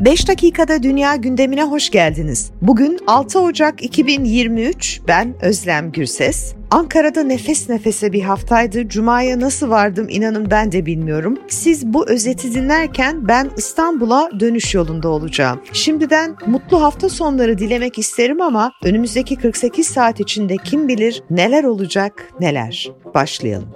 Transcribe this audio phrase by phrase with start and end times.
[0.00, 2.50] Beş dakikada dünya gündemine hoş geldiniz.
[2.62, 6.54] Bugün 6 Ocak 2023, ben Özlem Gürses.
[6.70, 8.88] Ankara'da nefes nefese bir haftaydı.
[8.88, 11.38] Cuma'ya nasıl vardım inanın ben de bilmiyorum.
[11.48, 15.60] Siz bu özeti dinlerken ben İstanbul'a dönüş yolunda olacağım.
[15.72, 22.28] Şimdiden mutlu hafta sonları dilemek isterim ama önümüzdeki 48 saat içinde kim bilir neler olacak
[22.40, 22.92] neler.
[23.14, 23.68] Başlayalım.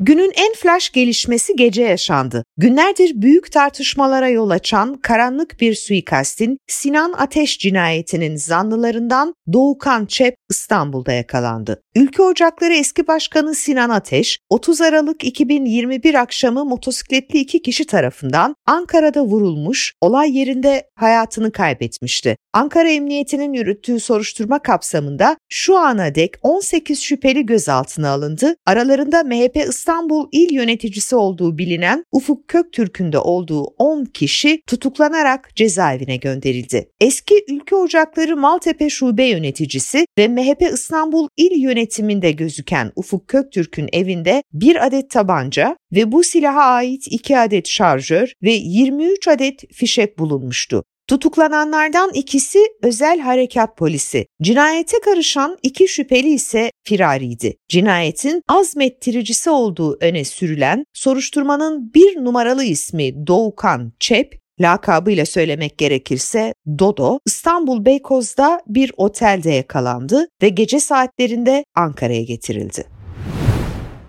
[0.00, 2.44] Günün en flash gelişmesi gece yaşandı.
[2.56, 11.12] Günlerdir büyük tartışmalara yol açan karanlık bir suikastin Sinan Ateş cinayetinin zanlılarından Doğukan Çep İstanbul'da
[11.12, 11.82] yakalandı.
[11.94, 19.24] Ülke Ocakları eski başkanı Sinan Ateş, 30 Aralık 2021 akşamı motosikletli iki kişi tarafından Ankara'da
[19.24, 22.36] vurulmuş, olay yerinde hayatını kaybetmişti.
[22.52, 28.56] Ankara Emniyeti'nin yürüttüğü soruşturma kapsamında şu ana dek 18 şüpheli gözaltına alındı.
[28.66, 29.85] Aralarında MHP İstanbul
[30.32, 36.88] İl Yöneticisi olduğu bilinen Ufuk Köktürk'ün de olduğu 10 kişi tutuklanarak cezaevine gönderildi.
[37.00, 44.42] Eski Ülke Ocakları Maltepe Şube Yöneticisi ve MHP İstanbul İl Yönetiminde gözüken Ufuk Köktürk'ün evinde
[44.52, 50.84] bir adet tabanca ve bu silaha ait 2 adet şarjör ve 23 adet fişek bulunmuştu.
[51.08, 54.26] Tutuklananlardan ikisi özel harekat polisi.
[54.42, 57.54] Cinayete karışan iki şüpheli ise firariydi.
[57.68, 67.18] Cinayetin azmettiricisi olduğu öne sürülen soruşturmanın bir numaralı ismi Doğukan Çep, lakabıyla söylemek gerekirse Dodo,
[67.26, 72.84] İstanbul Beykoz'da bir otelde yakalandı ve gece saatlerinde Ankara'ya getirildi.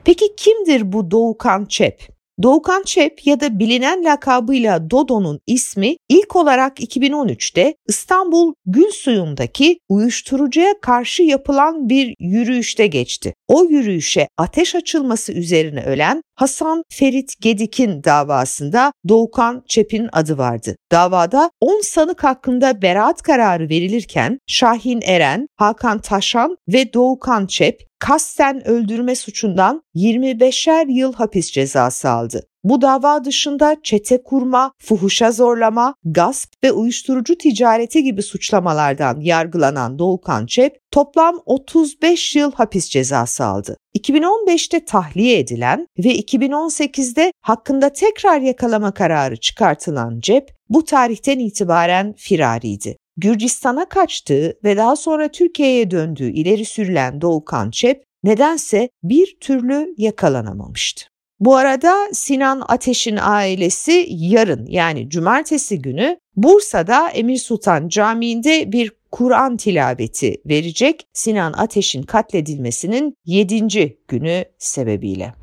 [0.05, 2.16] Peki kimdir bu Doğukan Çep?
[2.43, 11.23] Doğukan Çep ya da bilinen lakabıyla Dodo'nun ismi ilk olarak 2013'te İstanbul Gülsuyu'ndaki uyuşturucuya karşı
[11.23, 13.33] yapılan bir yürüyüşte geçti.
[13.47, 20.75] O yürüyüşe ateş açılması üzerine ölen Hasan Ferit Gedik'in davasında Doğukan Çep'in adı vardı.
[20.91, 28.67] Davada 10 sanık hakkında beraat kararı verilirken Şahin Eren, Hakan Taşan ve Doğukan Çep kasten
[28.67, 32.43] öldürme suçundan 25'er yıl hapis cezası aldı.
[32.69, 40.45] Bu dava dışında çete kurma, fuhuşa zorlama, gasp ve uyuşturucu ticareti gibi suçlamalardan yargılanan Doğukan
[40.45, 43.77] Çep toplam 35 yıl hapis cezası aldı.
[43.97, 52.97] 2015'te tahliye edilen ve 2018'de hakkında tekrar yakalama kararı çıkartılan Cep bu tarihten itibaren firariydi.
[53.17, 61.16] Gürcistan'a kaçtığı ve daha sonra Türkiye'ye döndüğü ileri sürülen Doğukan Çep nedense bir türlü yakalanamamıştı.
[61.39, 69.57] Bu arada Sinan Ateş'in ailesi yarın yani cumartesi günü Bursa'da Emir Sultan Camii'nde bir Kur'an
[69.57, 73.97] tilaveti verecek Sinan Ateş'in katledilmesinin 7.
[74.07, 75.33] günü sebebiyle.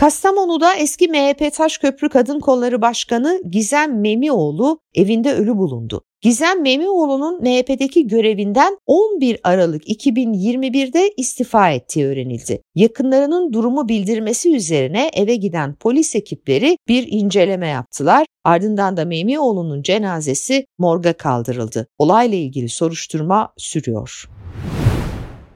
[0.00, 6.02] Kastamonu'da eski MHP Taşköprü Kadın Kolları Başkanı Gizem Memioğlu evinde ölü bulundu.
[6.20, 12.62] Gizem Memioğlu'nun MHP'deki görevinden 11 Aralık 2021'de istifa ettiği öğrenildi.
[12.74, 18.26] Yakınlarının durumu bildirmesi üzerine eve giden polis ekipleri bir inceleme yaptılar.
[18.44, 21.86] Ardından da Memioğlu'nun cenazesi morga kaldırıldı.
[21.98, 24.28] Olayla ilgili soruşturma sürüyor.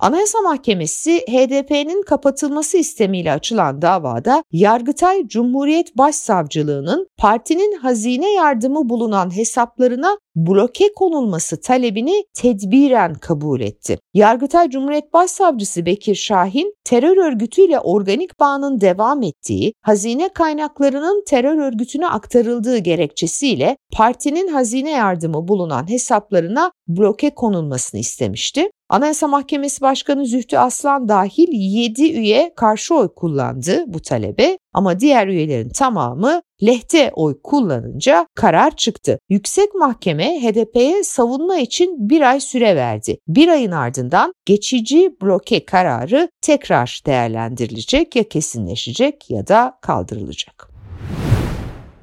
[0.04, 10.18] Anayasa Mahkemesi HDP'nin kapatılması istemiyle açılan davada Yargıtay Cumhuriyet Başsavcılığının partinin hazine yardımı bulunan hesaplarına
[10.36, 13.98] bloke konulması talebini tedbiren kabul etti.
[14.14, 22.08] Yargıtay Cumhuriyet Başsavcısı Bekir Şahin, terör örgütüyle organik bağının devam ettiği, hazine kaynaklarının terör örgütüne
[22.08, 28.70] aktarıldığı gerekçesiyle partinin hazine yardımı bulunan hesaplarına bloke konulmasını istemişti.
[28.94, 35.28] Anayasa Mahkemesi Başkanı Zühtü Aslan dahil 7 üye karşı oy kullandı bu talebe ama diğer
[35.28, 39.18] üyelerin tamamı lehte oy kullanınca karar çıktı.
[39.28, 43.18] Yüksek Mahkeme HDP'ye savunma için bir ay süre verdi.
[43.28, 50.74] Bir ayın ardından geçici bloke kararı tekrar değerlendirilecek ya kesinleşecek ya da kaldırılacak.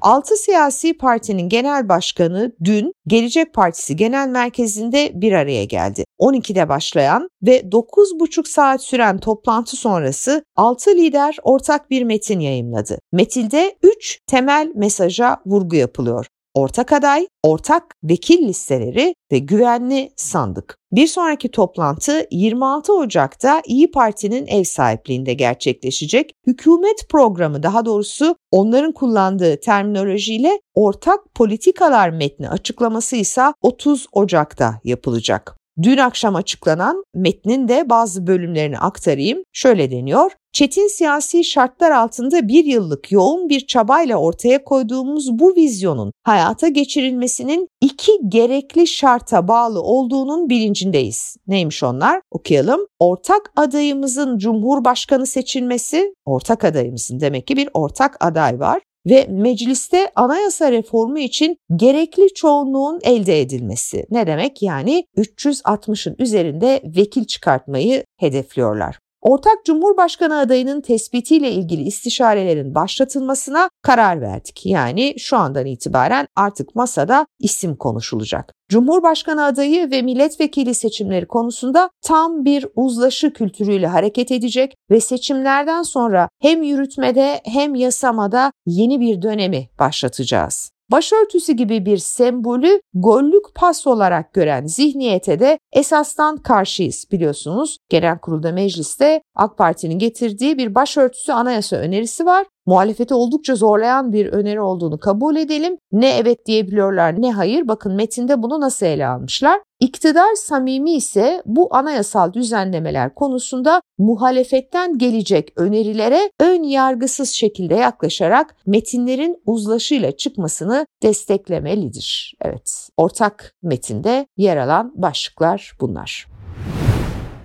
[0.02, 6.04] Altı siyasi partinin genel başkanı dün Gelecek Partisi Genel Merkezi'nde bir araya geldi.
[6.22, 12.98] 12'de başlayan ve 9,5 saat süren toplantı sonrası 6 lider ortak bir metin yayımladı.
[13.12, 16.26] Metinde 3 temel mesaja vurgu yapılıyor.
[16.54, 20.78] ortak aday, ortak vekil listeleri ve güvenli sandık.
[20.92, 26.32] Bir sonraki toplantı 26 Ocak'ta İyi Parti'nin ev sahipliğinde gerçekleşecek.
[26.46, 35.61] Hükümet programı daha doğrusu onların kullandığı terminolojiyle ortak politikalar metni açıklaması ise 30 Ocak'ta yapılacak.
[35.82, 39.42] Dün akşam açıklanan metnin de bazı bölümlerini aktarayım.
[39.52, 40.32] Şöyle deniyor.
[40.52, 47.68] Çetin siyasi şartlar altında bir yıllık yoğun bir çabayla ortaya koyduğumuz bu vizyonun hayata geçirilmesinin
[47.80, 51.36] iki gerekli şarta bağlı olduğunun bilincindeyiz.
[51.46, 52.20] Neymiş onlar?
[52.30, 52.80] Okuyalım.
[52.98, 60.72] Ortak adayımızın Cumhurbaşkanı seçilmesi, ortak adayımızın demek ki bir ortak aday var ve mecliste anayasa
[60.72, 64.04] reformu için gerekli çoğunluğun elde edilmesi.
[64.10, 64.62] Ne demek?
[64.62, 68.98] Yani 360'ın üzerinde vekil çıkartmayı hedefliyorlar.
[69.22, 74.66] Ortak Cumhurbaşkanı adayının tespitiyle ilgili istişarelerin başlatılmasına karar verdik.
[74.66, 78.52] Yani şu andan itibaren artık masada isim konuşulacak.
[78.68, 86.28] Cumhurbaşkanı adayı ve milletvekili seçimleri konusunda tam bir uzlaşı kültürüyle hareket edecek ve seçimlerden sonra
[86.40, 94.32] hem yürütmede hem yasamada yeni bir dönemi başlatacağız başörtüsü gibi bir sembolü gollük pas olarak
[94.32, 97.78] gören zihniyete de esastan karşıyız biliyorsunuz.
[97.88, 104.26] Genel kurulda mecliste AK Parti'nin getirdiği bir başörtüsü anayasa önerisi var muhalefeti oldukça zorlayan bir
[104.26, 105.78] öneri olduğunu kabul edelim.
[105.92, 107.68] Ne evet diyebiliyorlar ne hayır.
[107.68, 109.60] Bakın metinde bunu nasıl ele almışlar.
[109.80, 119.42] İktidar samimi ise bu anayasal düzenlemeler konusunda muhalefetten gelecek önerilere ön yargısız şekilde yaklaşarak metinlerin
[119.46, 122.34] uzlaşıyla çıkmasını desteklemelidir.
[122.40, 126.26] Evet, ortak metinde yer alan başlıklar bunlar.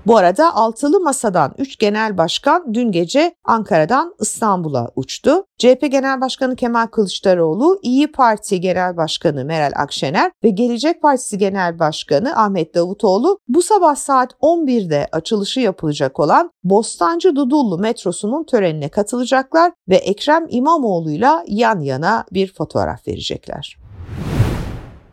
[0.08, 5.44] Bu arada altılı masadan 3 genel başkan dün gece Ankara'dan İstanbul'a uçtu.
[5.58, 11.80] CHP Genel Başkanı Kemal Kılıçdaroğlu, İyi Parti Genel Başkanı Meral Akşener ve Gelecek Partisi Genel
[11.80, 19.72] Başkanı Ahmet Davutoğlu bu sabah saat 11'de açılışı yapılacak olan Bostancı Dudullu metrosunun törenine katılacaklar
[19.90, 23.87] ve Ekrem İmamoğlu'yla yan yana bir fotoğraf verecekler.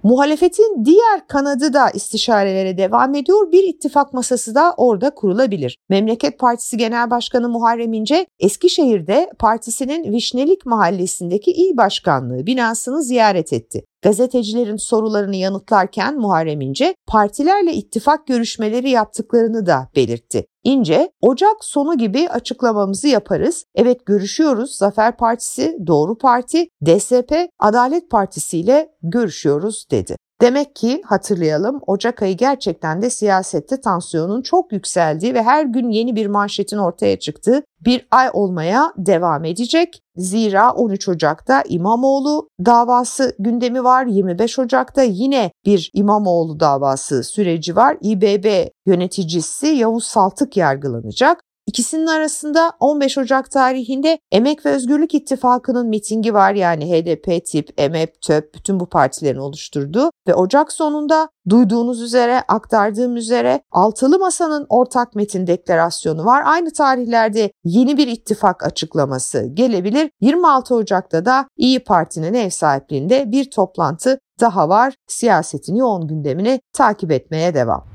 [0.04, 3.52] Muhalefetin diğer kanadı da istişarelere devam ediyor.
[3.52, 5.78] Bir ittifak masası da orada kurulabilir.
[5.88, 13.84] Memleket Partisi Genel Başkanı Muharrem İnce Eskişehir'de partisinin Vişnelik Mahallesi'ndeki il başkanlığı binasını ziyaret etti.
[14.04, 20.46] Gazetecilerin sorularını yanıtlarken Muharrem İnce partilerle ittifak görüşmeleri yaptıklarını da belirtti.
[20.64, 23.64] İnce, Ocak sonu gibi açıklamamızı yaparız.
[23.74, 24.76] Evet görüşüyoruz.
[24.76, 30.16] Zafer Partisi, Doğru Parti, DSP, Adalet Partisi ile görüşüyoruz dedi.
[30.40, 36.16] Demek ki hatırlayalım Ocak ayı gerçekten de siyasette tansiyonun çok yükseldiği ve her gün yeni
[36.16, 40.00] bir manşetin ortaya çıktığı bir ay olmaya devam edecek.
[40.16, 44.06] Zira 13 Ocak'ta İmamoğlu davası gündemi var.
[44.06, 47.96] 25 Ocak'ta yine bir İmamoğlu davası süreci var.
[48.00, 51.40] İBB yöneticisi Yavuz Saltık yargılanacak.
[51.66, 58.22] İkisinin arasında 15 Ocak tarihinde Emek ve Özgürlük İttifakı'nın mitingi var yani HDP, TİP, EMEP,
[58.22, 65.14] TÖP bütün bu partilerin oluşturduğu ve Ocak sonunda duyduğunuz üzere aktardığım üzere Altılı Masa'nın ortak
[65.14, 66.42] metin deklarasyonu var.
[66.46, 70.10] Aynı tarihlerde yeni bir ittifak açıklaması gelebilir.
[70.20, 74.94] 26 Ocak'ta da İyi Parti'nin ev sahipliğinde bir toplantı daha var.
[75.06, 77.93] Siyasetin yoğun gündemini takip etmeye devam.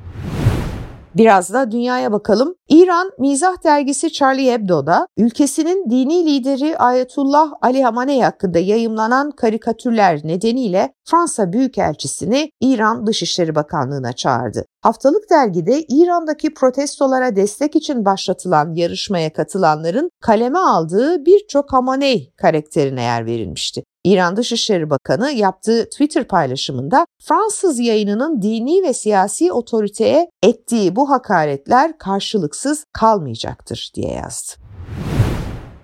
[1.15, 2.56] Biraz da dünyaya bakalım.
[2.69, 10.94] İran Mizah dergisi Charlie Hebdo'da ülkesinin dini lideri Ayetullah Ali Hamaney hakkında yayımlanan karikatürler nedeniyle
[11.06, 14.65] Fransa Büyükelçisini İran Dışişleri Bakanlığı'na çağırdı.
[14.81, 23.25] Haftalık dergide İran'daki protestolara destek için başlatılan yarışmaya katılanların kaleme aldığı birçok Hamaney karakterine yer
[23.25, 23.83] verilmişti.
[24.09, 31.97] İran Dışişleri Bakanı yaptığı Twitter paylaşımında Fransız yayınının dini ve siyasi otoriteye ettiği bu hakaretler
[31.97, 34.69] karşılıksız kalmayacaktır diye yazdı.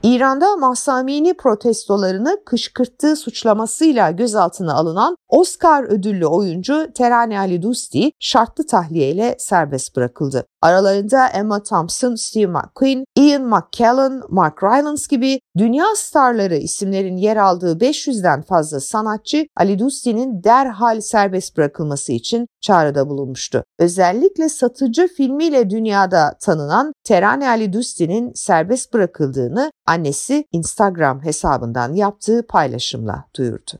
[0.05, 9.35] İran'da Mahsamini protestolarını kışkırttığı suçlamasıyla gözaltına alınan Oscar ödüllü oyuncu Terani Ali Dusti şartlı tahliyeyle
[9.39, 10.45] serbest bırakıldı.
[10.61, 17.77] Aralarında Emma Thompson, Steve McQueen, Ian McKellen, Mark Rylance gibi dünya starları isimlerin yer aldığı
[17.77, 23.63] 500'den fazla sanatçı Ali Dusti'nin derhal serbest bırakılması için çağrıda bulunmuştu.
[23.79, 33.25] Özellikle satıcı filmiyle dünyada tanınan Terani Ali Dusti'nin serbest bırakıldığını annesi Instagram hesabından yaptığı paylaşımla
[33.37, 33.71] duyurdu.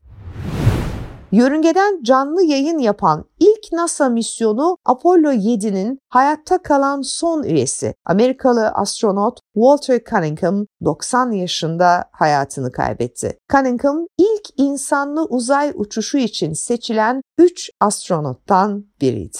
[1.32, 9.38] Yörüngeden canlı yayın yapan ilk NASA misyonu Apollo 7'nin hayatta kalan son üyesi Amerikalı astronot
[9.54, 13.38] Walter Cunningham 90 yaşında hayatını kaybetti.
[13.52, 19.38] Cunningham ilk insanlı uzay uçuşu için seçilen 3 astronottan biriydi.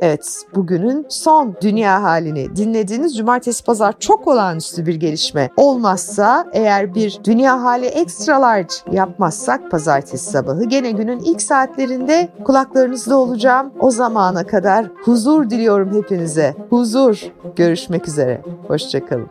[0.00, 7.18] Evet, bugünün son dünya halini dinlediğiniz cumartesi pazar çok olağanüstü bir gelişme olmazsa eğer bir
[7.24, 13.72] dünya hali extra large yapmazsak pazartesi sabahı gene günün ilk saatlerinde kulaklarınızda olacağım.
[13.80, 16.54] O zamana kadar huzur diliyorum hepinize.
[16.70, 17.22] Huzur.
[17.56, 18.42] Görüşmek üzere.
[18.68, 19.30] Hoşçakalın.